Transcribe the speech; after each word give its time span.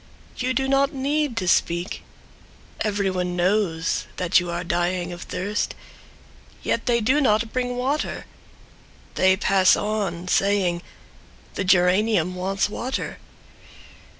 You 0.37 0.55
do 0.55 0.67
not 0.67 0.93
need 0.93 1.37
to 1.37 1.47
speak— 1.47 2.01
Everyone 2.79 3.35
knows 3.35 4.07
that 4.17 4.39
you 4.39 4.49
are 4.49 4.63
dying 4.63 5.11
of 5.13 5.21
thirst, 5.21 5.75
Yet 6.63 6.87
they 6.87 7.01
do 7.01 7.21
not 7.21 7.53
bring 7.53 7.75
water! 7.77 8.25
They 9.13 9.37
pass 9.37 9.75
on, 9.75 10.27
saying: 10.27 10.81
"The 11.53 11.63
geranium 11.65 12.33
wants 12.33 12.67
water." 12.67 13.19